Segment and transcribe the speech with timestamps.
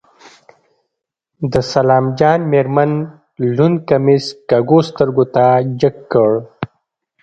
[1.51, 2.91] د سلام جان مېرمن
[3.55, 5.45] لوند کميس کږو سترګو ته
[5.79, 6.29] جګ کړ.